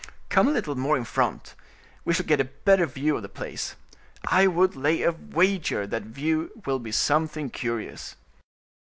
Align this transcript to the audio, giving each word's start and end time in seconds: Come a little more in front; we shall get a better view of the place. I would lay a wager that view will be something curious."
Come 0.29 0.47
a 0.47 0.51
little 0.51 0.73
more 0.73 0.97
in 0.97 1.03
front; 1.03 1.53
we 2.05 2.15
shall 2.15 2.25
get 2.25 2.41
a 2.41 2.45
better 2.45 2.87
view 2.87 3.17
of 3.17 3.21
the 3.21 3.29
place. 3.29 3.75
I 4.25 4.47
would 4.47 4.75
lay 4.75 5.03
a 5.03 5.11
wager 5.11 5.85
that 5.85 6.01
view 6.05 6.49
will 6.65 6.79
be 6.79 6.91
something 6.91 7.51
curious." 7.51 8.15